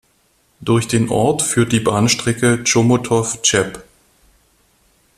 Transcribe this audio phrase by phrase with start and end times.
[0.61, 3.83] Durch den Ort führt die Bahnstrecke Chomutov–Cheb.